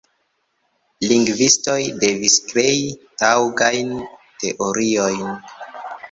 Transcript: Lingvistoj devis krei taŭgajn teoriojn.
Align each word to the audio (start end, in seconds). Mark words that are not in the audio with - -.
Lingvistoj 1.09 1.75
devis 2.03 2.37
krei 2.51 2.79
taŭgajn 3.23 3.91
teoriojn. 4.45 5.29